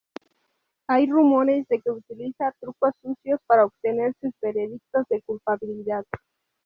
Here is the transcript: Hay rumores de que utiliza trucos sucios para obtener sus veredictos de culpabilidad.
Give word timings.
Hay 0.87 1.05
rumores 1.05 1.67
de 1.67 1.79
que 1.79 1.91
utiliza 1.91 2.51
trucos 2.59 2.93
sucios 3.03 3.39
para 3.45 3.65
obtener 3.65 4.15
sus 4.19 4.31
veredictos 4.41 5.05
de 5.11 5.21
culpabilidad. 5.21 6.05